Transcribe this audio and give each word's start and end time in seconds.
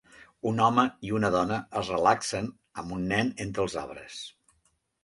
Un 0.51 0.61
home 0.67 0.85
i 1.09 1.13
una 1.17 1.31
dona 1.35 1.59
es 1.83 1.91
relaxen 1.95 2.51
amb 2.85 2.97
un 2.99 3.07
nen 3.13 3.31
entre 3.47 3.67
els 3.69 3.79
arbres. 3.87 4.25